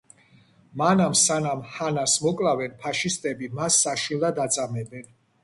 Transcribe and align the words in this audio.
მანამ 0.81 1.13
სანამ 1.23 1.61
ჰანას 1.73 2.15
მოკლავენ 2.23 2.73
ფაშისტები 2.87 3.53
მას 3.61 3.79
საშინლად 3.85 4.43
აწამებენ. 4.49 5.09